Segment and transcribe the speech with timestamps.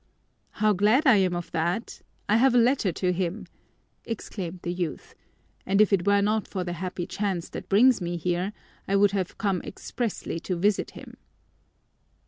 [0.53, 2.01] "How glad I am of that!
[2.27, 3.45] I have a letter to him,"
[4.03, 5.13] exclaimed the youth,
[5.63, 8.51] "and if it were not for the happy chance that brings me here,
[8.87, 11.17] I would have come expressly to visit him."